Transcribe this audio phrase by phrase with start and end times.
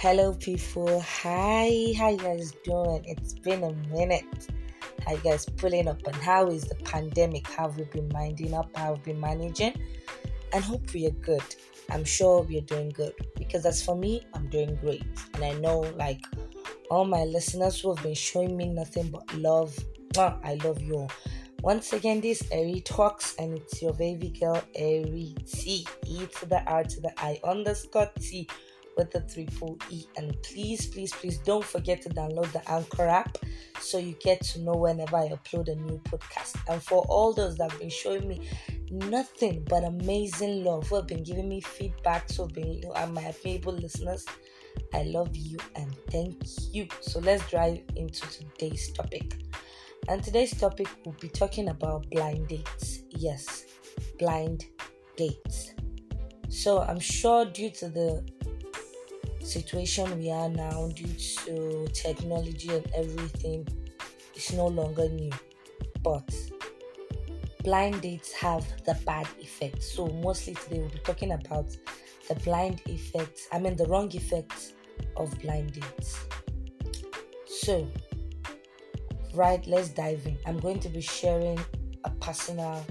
[0.00, 0.98] Hello, people.
[1.02, 3.04] Hi, how you guys doing?
[3.04, 4.48] It's been a minute.
[5.04, 6.00] How you guys pulling up?
[6.06, 7.46] And how is the pandemic?
[7.46, 8.74] How have we been minding up?
[8.74, 9.78] How have we been managing?
[10.54, 11.44] And hope we are good.
[11.90, 15.04] I'm sure we are doing good because as for me, I'm doing great,
[15.34, 16.24] and I know like
[16.90, 19.78] all my listeners who have been showing me nothing but love.
[20.16, 21.10] I love you all.
[21.60, 26.62] Once again, this Eri talks, and it's your baby girl Eri T E to the
[26.64, 28.48] R to the I underscore T
[28.96, 30.04] with the triple E.
[30.16, 33.38] And please, please, please don't forget to download the Anchor app
[33.80, 36.56] so you get to know whenever I upload a new podcast.
[36.68, 38.48] And for all those that have been showing me
[38.90, 43.72] nothing but amazing love, who have been giving me feedback, have been are my able
[43.72, 44.26] listeners,
[44.94, 46.88] I love you and thank you.
[47.00, 49.36] So let's dive into today's topic.
[50.08, 53.02] And today's topic will be talking about blind dates.
[53.10, 53.66] Yes,
[54.18, 54.66] blind
[55.16, 55.74] dates.
[56.48, 58.24] So I'm sure due to the
[59.40, 63.66] situation we are now, due to technology and everything,
[64.34, 65.32] it's no longer new.
[66.02, 66.34] But
[67.64, 69.82] blind dates have the bad effect.
[69.82, 71.76] So mostly today we'll be talking about
[72.28, 74.72] the blind effects, I mean the wrong effects
[75.16, 76.18] of blind dates.
[77.46, 77.86] So
[79.34, 80.38] right, let's dive in.
[80.46, 81.58] I'm going to be sharing
[82.04, 82.84] a personal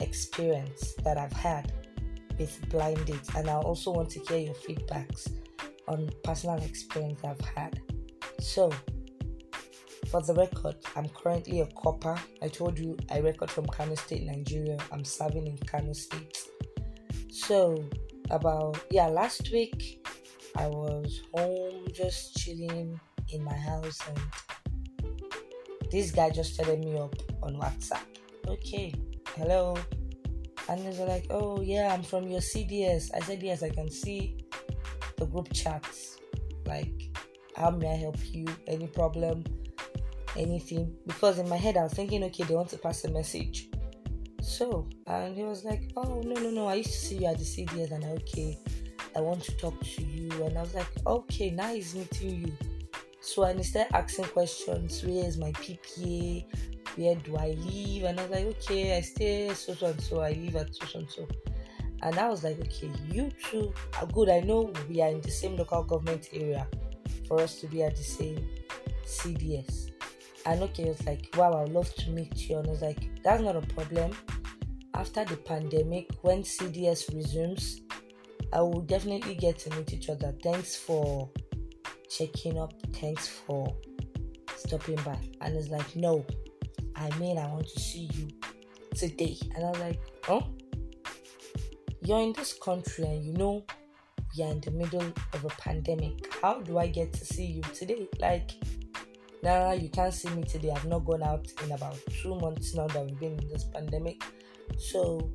[0.00, 1.72] experience that I've had
[2.38, 5.30] with blind dates, and I also want to hear your feedbacks
[5.88, 7.80] on personal experience I've had.
[8.40, 8.70] So,
[10.08, 12.18] for the record, I'm currently a corper.
[12.42, 14.76] I told you I record from Kano State, Nigeria.
[14.90, 16.38] I'm serving in Kano State.
[17.30, 17.84] So,
[18.30, 20.06] about yeah, last week
[20.56, 24.18] I was home just chilling in my house and
[25.90, 28.04] this guy just started me up on WhatsApp.
[28.46, 28.94] Okay,
[29.36, 29.76] hello.
[30.68, 33.10] And he's like, oh yeah, I'm from your CDS.
[33.14, 34.38] I said, yes, I can see
[35.22, 36.18] the group chats.
[36.66, 37.16] Like,
[37.56, 38.46] how may I help you?
[38.66, 39.44] Any problem?
[40.36, 40.94] Anything?
[41.06, 43.68] Because in my head, I was thinking, okay, they want to pass a message.
[44.40, 47.38] So, and he was like, oh, no, no, no, I used to see you at
[47.38, 48.58] the CDS, and okay,
[49.14, 50.30] I want to talk to you.
[50.44, 52.52] And I was like, okay, now he's meeting you
[53.24, 55.04] so I started asking questions.
[55.04, 56.44] Where is my PPA?
[56.96, 58.02] Where do I live?
[58.02, 60.20] And I was like, okay, I stay so so and so.
[60.20, 61.28] I live at so and so.
[62.02, 64.28] And I was like, okay, you two are good.
[64.28, 66.66] I know we are in the same local government area
[67.28, 68.48] for us to be at the same
[69.06, 69.90] CDS.
[70.44, 72.58] And okay, it's like, wow, I'd love to meet you.
[72.58, 74.12] And I was like, that's not a problem.
[74.94, 77.82] After the pandemic, when CDS resumes,
[78.52, 80.34] I will definitely get to meet each other.
[80.42, 81.30] Thanks for
[82.10, 82.74] checking up.
[82.92, 83.74] Thanks for
[84.56, 85.16] stopping by.
[85.40, 86.26] And it's like, no,
[86.96, 88.28] I mean, I want to see you
[88.94, 89.38] today.
[89.54, 90.46] And I was like, oh,
[92.04, 93.64] you're in this country and you know
[94.40, 96.32] are in the middle of a pandemic.
[96.40, 98.08] How do I get to see you today?
[98.18, 98.52] Like,
[99.42, 100.70] now you can't see me today.
[100.70, 104.22] I've not gone out in about two months now that we've been in this pandemic.
[104.78, 105.30] So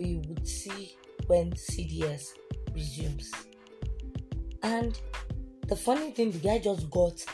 [0.00, 2.30] we would see when CDS
[2.74, 3.30] resumes.
[4.62, 5.00] And
[5.68, 7.24] the funny thing, the guy just got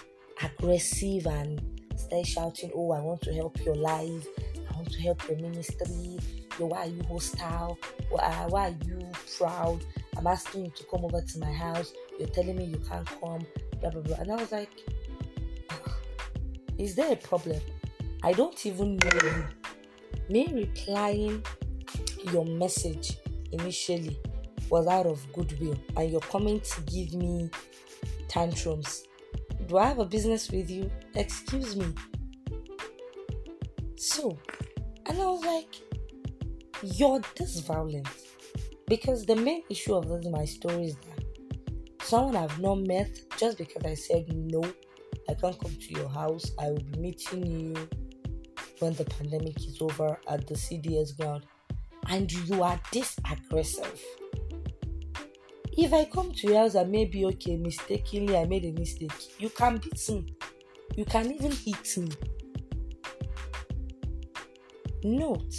[0.43, 1.63] aggressive and
[1.97, 4.27] started shouting, Oh, I want to help your life.
[4.57, 6.19] I want to help your ministry.
[6.59, 7.79] Yo, why are you hostile?
[8.11, 9.01] Why, why are you
[9.37, 9.85] proud?
[10.17, 11.93] I'm asking you to come over to my house.
[12.19, 13.45] You're telling me you can't come.
[13.81, 14.17] Blah, blah, blah.
[14.19, 14.71] And I was like,
[15.71, 15.97] ah,
[16.79, 17.61] Is there a problem?
[18.23, 19.45] I don't even know you.
[20.31, 21.45] Me replying
[22.33, 23.19] your message
[23.53, 24.19] initially
[24.71, 27.51] was out of goodwill, and you're coming to give me
[28.29, 29.05] tantrums.
[29.67, 30.91] Do I have a business with you?
[31.15, 31.87] Excuse me.
[33.97, 34.39] So,
[35.07, 35.94] and I was like,
[36.85, 38.09] you're this violent.
[38.87, 41.25] Because the main issue of this my story is that
[42.03, 44.63] someone I've not met just because I said no,
[45.29, 46.53] I can't come to your house.
[46.59, 47.89] I will be meeting you
[48.81, 51.47] when the pandemic is over at the CDS ground.
[52.09, 54.01] And you are this aggressive
[55.77, 59.49] if I come to your house and maybe okay, mistakenly I made a mistake, you
[59.49, 60.27] can beat me.
[60.97, 62.13] You can even hit me.
[65.03, 65.55] Note,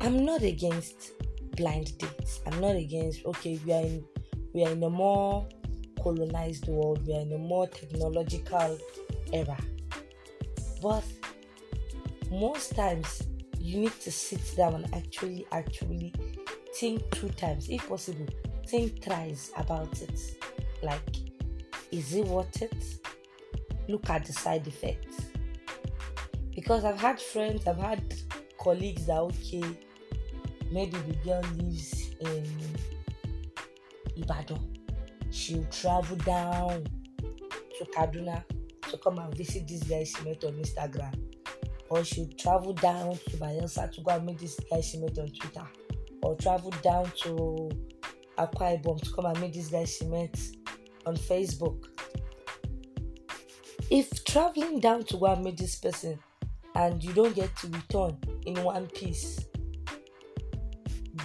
[0.00, 1.12] I'm not against
[1.56, 2.40] blind dates.
[2.46, 4.04] I'm not against okay, we are in
[4.52, 5.46] we are in a more
[6.02, 8.78] colonized world, we are in a more technological
[9.32, 9.58] era.
[10.82, 11.04] But
[12.30, 13.22] most times
[13.58, 16.12] you need to sit down and actually actually
[16.74, 18.26] think two times, if possible,
[18.66, 20.36] think thrice about it.
[20.82, 21.16] Like,
[21.90, 22.74] is it worth it?
[23.88, 25.16] Look at the side effects.
[26.54, 28.14] Because I've had friends, I've had
[28.58, 29.64] colleagues that okay,
[30.70, 32.46] maybe the girl lives in
[34.16, 34.60] Ibadan.
[35.30, 36.84] she'll travel down
[37.78, 38.42] to Kaduna
[38.90, 41.14] to come and visit this guy she met on Instagram.
[41.88, 45.28] Or she'll travel down to Bayelsa to go and meet this guy she met on
[45.28, 45.66] Twitter.
[46.22, 47.70] Or travel down to
[48.38, 50.36] Akwa Ibom to come and meet this guy she met
[51.04, 51.84] on Facebook.
[53.90, 56.18] If traveling down to go and meet this person
[56.74, 59.45] and you don't get to return in one piece,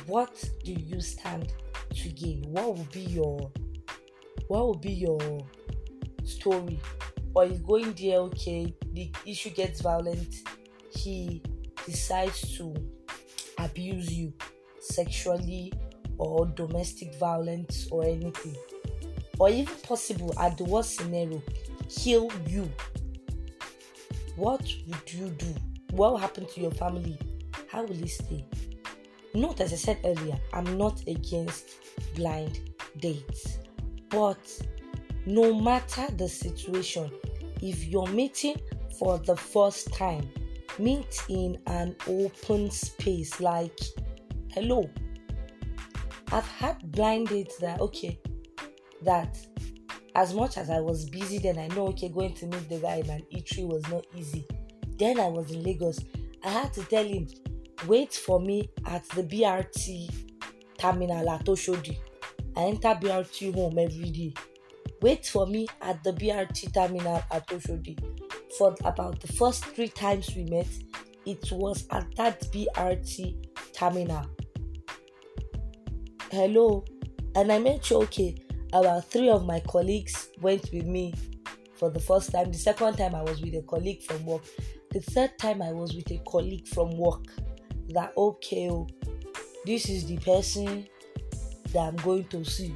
[0.08, 1.54] what do you stand
[1.94, 2.44] to gain?
[2.48, 3.52] What will be your
[4.48, 5.46] what will be your
[6.24, 6.80] story?
[7.34, 10.36] Or is going there okay, the issue gets violent,
[10.94, 11.42] he
[11.86, 12.74] decides to
[13.58, 14.34] abuse you
[14.80, 15.72] sexually
[16.18, 18.56] or domestic violence or anything.
[19.40, 21.42] Or even possible at the worst scenario,
[21.90, 22.70] kill you.
[24.36, 25.56] What would you do?
[25.92, 27.18] What will happen to your family?
[27.70, 28.46] How will it stay?
[29.34, 31.70] Note, as I said earlier, I'm not against
[32.16, 32.60] blind
[33.00, 33.60] dates.
[34.10, 34.40] But
[35.26, 37.10] no matter the situation,
[37.62, 38.60] if you're meeting
[39.00, 40.30] for the first time,
[40.80, 43.80] meet in an open space like,
[44.52, 44.90] hello.
[46.32, 48.20] I've had blind dates that, okay,
[49.04, 49.38] that
[50.16, 52.96] as much as I was busy then, I know, okay, going to meet the guy
[52.96, 54.46] in an eatery was not easy.
[54.98, 56.00] Then I was in Lagos.
[56.44, 57.28] I had to tell him,
[57.88, 60.12] wait for me at the BRT
[60.78, 61.98] terminal at Oshodi.
[62.56, 64.34] I enter BRT home every day.
[65.02, 67.98] Wait for me at the BRT terminal at Oshodi.
[68.58, 70.68] For about the first three times we met,
[71.26, 74.26] it was at that BRT terminal.
[76.32, 76.86] Hello,
[77.36, 78.36] and I made sure okay.
[78.74, 81.14] About three of my colleagues went with me
[81.76, 82.52] for the first time.
[82.52, 84.44] The second time I was with a colleague from work.
[84.92, 87.26] The third time I was with a colleague from work
[87.90, 88.88] that okay, oh,
[89.66, 90.88] this is the person
[91.74, 92.76] that I'm going to see.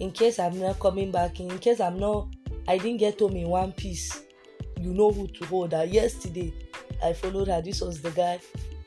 [0.00, 2.28] In case I'm not coming back, in case I'm not,
[2.68, 4.22] I didn't get home in one piece.
[4.78, 5.84] You know who to hold her.
[5.84, 6.54] Yesterday,
[7.02, 7.60] I followed her.
[7.60, 8.38] This was the guy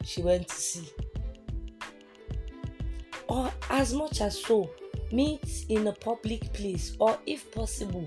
[0.06, 0.90] she went to see.
[3.28, 4.70] Or as much as so,
[5.12, 8.06] meet in a public place, or if possible,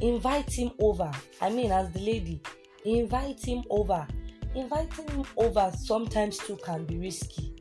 [0.00, 1.10] invite him over.
[1.40, 2.40] I mean, as the lady,
[2.84, 4.06] invite him over
[4.54, 7.54] inviting him over sometimes too can be risky.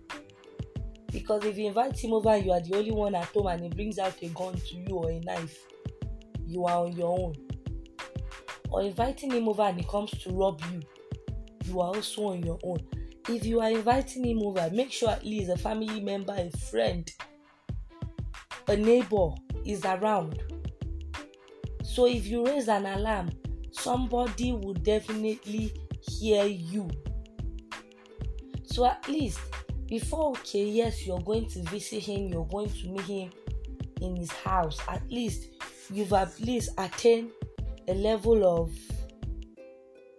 [1.11, 3.63] Because if you invite him over and you are the only one at home and
[3.63, 5.57] he brings out a gun to you or a knife
[6.45, 7.35] you are on your own.
[8.71, 10.81] Or inviting him over and he comes to rob you
[11.65, 12.79] you are also on your own.
[13.29, 17.09] If you are inviting him over make sure at least a family member a friend
[18.67, 19.29] a neighbor
[19.65, 20.39] is around.
[21.83, 23.29] So if you raise an alarm
[23.71, 25.73] somebody will definitely
[26.05, 26.89] hear you.
[28.65, 29.39] So at least
[29.87, 33.29] before okay, yes, you're going to visit him, you're going to meet him
[34.01, 34.79] in his house.
[34.87, 35.49] At least
[35.91, 37.31] you've at least attained
[37.87, 38.71] a level of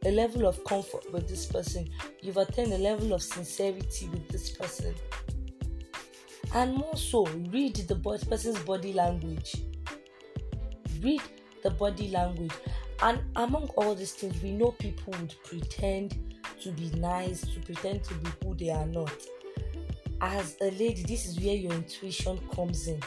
[0.05, 1.89] a level of comfort with this person.
[2.21, 4.95] You've attained a level of sincerity with this person.
[6.55, 9.57] And more so, read the person's body language.
[11.01, 11.23] Read
[11.63, 12.53] the body language.
[13.03, 16.17] And among all these things, we know people would pretend
[16.61, 19.13] to be nice, to pretend to be who they are not.
[20.21, 23.01] As a lady, this is where your intuition comes in.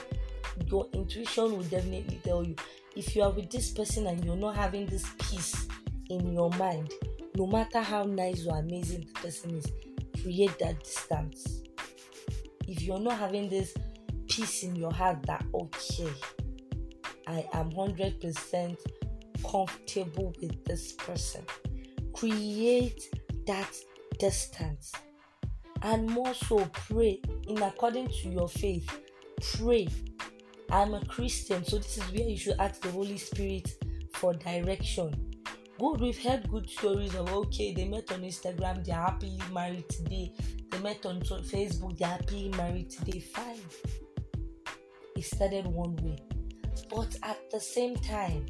[0.67, 2.56] Your intuition will definitely tell you
[2.96, 5.67] if you are with this person and you're not having this peace
[6.10, 6.91] in your mind,
[7.36, 9.65] no matter how nice or amazing the person is,
[10.22, 11.63] create that distance.
[12.67, 13.74] If you're not having this
[14.27, 16.12] peace in your heart that okay,
[17.27, 18.77] I am 100%
[19.44, 21.44] comfortable with this person.
[22.13, 23.01] Create
[23.46, 23.72] that
[24.20, 24.91] distance.
[25.84, 28.89] And more so, pray in according to your faith.
[29.56, 29.88] Pray.
[30.70, 33.72] I'm a Christian, so this is where you should ask the Holy Spirit
[34.13, 35.13] for direction.
[35.79, 40.34] Good, we've heard good stories of okay, they met on Instagram, they're happily married today.
[40.72, 43.20] They met on Facebook, they're happily married today.
[43.20, 43.62] Fine.
[45.15, 46.17] It started one way.
[46.89, 48.46] But at the same time,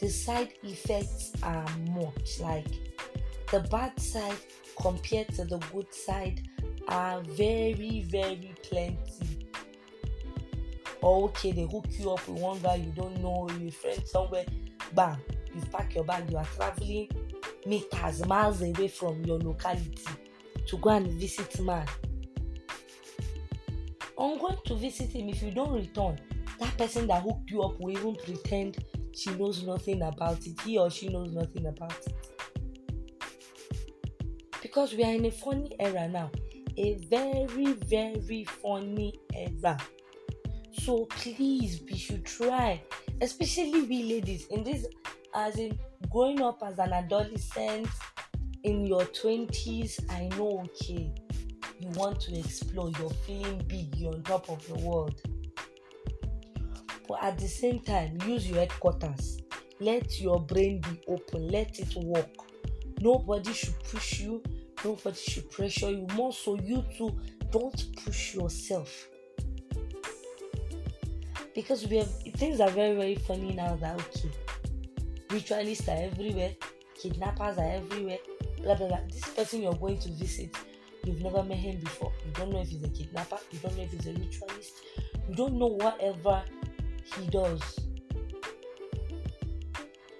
[0.00, 2.40] the side effects are much.
[2.40, 2.66] Like
[3.50, 4.38] the bad side
[4.80, 6.48] compared to the good side
[6.88, 9.48] are very, very plenty.
[11.02, 14.44] Okay, they hook you up with one guy you don't know, your friend somewhere,
[14.94, 15.16] bam,
[15.54, 17.08] you pack your bag, you are traveling
[17.66, 20.04] meters, miles away from your locality
[20.66, 21.86] to go and visit man.
[24.16, 26.18] On going to visit him, if you don't return,
[26.58, 30.78] that person that hooked you up will even pretend she knows nothing about it, he
[30.78, 32.14] or she knows nothing about it.
[34.62, 36.30] Because we are in a funny era now,
[36.76, 39.76] a very, very funny era.
[40.72, 42.82] So please, we should try,
[43.20, 44.86] especially we ladies in this,
[45.34, 45.78] as in
[46.10, 47.88] growing up as an adolescent
[48.64, 50.00] in your 20s.
[50.10, 51.12] I know, okay,
[51.78, 55.20] you want to explore, you're feeling big, you're on top of the world.
[57.10, 59.38] But at the same time, use your headquarters.
[59.80, 62.28] Let your brain be open, let it work.
[63.00, 64.40] Nobody should push you,
[64.84, 66.06] nobody should pressure you.
[66.14, 67.18] More so, you too,
[67.50, 69.08] don't push yourself.
[71.52, 74.30] Because we have things are very very funny now that okay
[75.32, 76.54] ritualists are everywhere.
[76.94, 78.18] Kidnappers are everywhere.
[78.62, 79.00] Blah blah blah.
[79.10, 80.56] This person you're going to visit
[81.04, 82.12] you've never met him before.
[82.24, 83.38] You don't know if he's a kidnapper.
[83.50, 84.74] You don't know if he's a ritualist.
[85.28, 86.44] You don't know whatever
[87.14, 87.78] he does.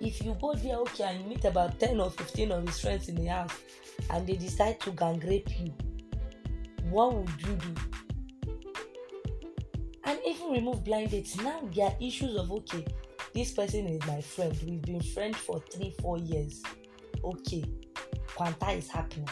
[0.00, 3.16] If you go there okay and meet about 10 or 15 of his friends in
[3.16, 3.52] the house
[4.10, 5.74] and they decide to gang rape you
[6.90, 7.74] what would you do?
[10.04, 11.36] And even remove blind dates.
[11.36, 12.84] Now there are issues of okay
[13.32, 14.56] this person is my friend.
[14.64, 16.62] We've been friends for three four years.
[17.22, 17.64] Okay
[18.34, 19.28] quanta is happening.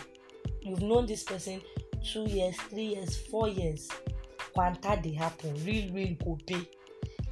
[0.63, 1.61] You've known this person
[2.05, 3.89] two years three years four years.
[4.53, 5.55] Quanta they happen.
[5.65, 6.69] Real real go pay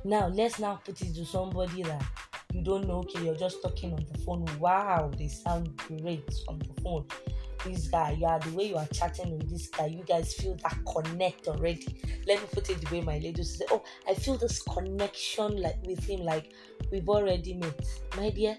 [0.06, 2.04] now let's now put it to somebody that
[2.52, 6.58] you don't know okay you're just talking on the phone wow they sound great on
[6.58, 7.04] the phone
[7.66, 10.78] this guy, yeah, the way you are chatting with this guy, you guys feel that
[10.86, 12.00] connect already.
[12.26, 15.76] Let me put it the way my lady say, Oh, I feel this connection like
[15.84, 16.52] with him, like
[16.90, 17.80] we've already met.
[18.16, 18.56] My dear,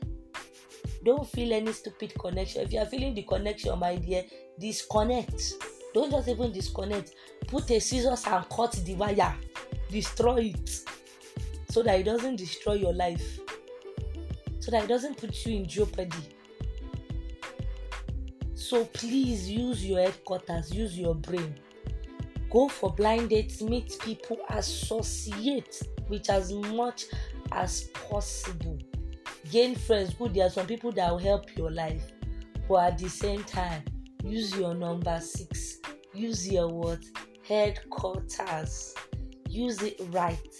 [1.04, 2.64] don't feel any stupid connection.
[2.64, 4.24] If you are feeling the connection, my dear,
[4.60, 5.54] disconnect.
[5.94, 7.14] Don't just even disconnect.
[7.48, 9.36] Put a scissors and cut the wire.
[9.90, 10.84] Destroy it.
[11.78, 13.40] So that it doesn't destroy your life.
[14.60, 16.18] So that it doesn't put you in jeopardy
[18.68, 21.56] so please use your headquarters, use your brain.
[22.50, 27.06] Go for blind dates, meet people, associate with as much
[27.54, 28.78] as possible.
[29.52, 30.14] Gain friends.
[30.16, 32.12] Good, there are some people that will help your life,
[32.68, 33.84] but at the same time,
[34.22, 35.78] use your number six.
[36.14, 37.06] Use your what?
[37.48, 38.96] Headquarters.
[39.48, 40.60] Use it right.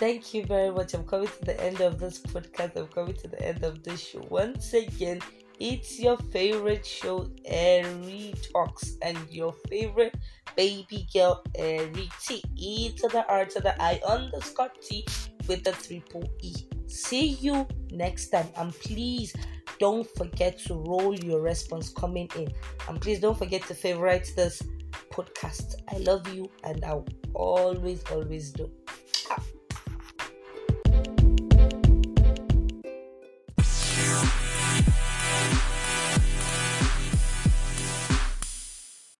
[0.00, 0.94] Thank you very much.
[0.94, 2.74] I'm coming to the end of this podcast.
[2.74, 4.24] I'm coming to the end of this show.
[4.30, 5.20] Once again,
[5.58, 10.14] it's your favorite show, Eri Talks, and your favorite
[10.56, 12.42] baby girl, Eri T.
[12.56, 15.04] E to the R to the I underscore T
[15.46, 16.54] with the triple E.
[16.86, 19.36] See you next time, and please
[19.78, 22.50] don't forget to roll your response coming in,
[22.88, 24.62] and please don't forget to favorite this
[25.10, 25.74] podcast.
[25.92, 28.72] I love you, and I'll always, always do.